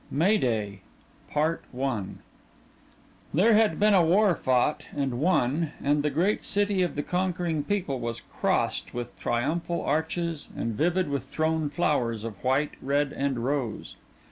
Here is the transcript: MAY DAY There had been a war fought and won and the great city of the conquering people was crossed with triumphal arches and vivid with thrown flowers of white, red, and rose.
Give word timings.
MAY 0.09 0.39
DAY 0.39 0.81
There 1.35 1.61
had 3.53 3.79
been 3.79 3.93
a 3.93 4.03
war 4.03 4.33
fought 4.35 4.81
and 4.97 5.19
won 5.19 5.73
and 5.79 6.01
the 6.01 6.09
great 6.09 6.41
city 6.41 6.81
of 6.81 6.95
the 6.95 7.03
conquering 7.03 7.63
people 7.63 7.99
was 7.99 8.21
crossed 8.39 8.95
with 8.95 9.15
triumphal 9.19 9.83
arches 9.83 10.47
and 10.57 10.73
vivid 10.73 11.07
with 11.07 11.25
thrown 11.25 11.69
flowers 11.69 12.23
of 12.23 12.43
white, 12.43 12.71
red, 12.81 13.13
and 13.13 13.45
rose. 13.45 13.95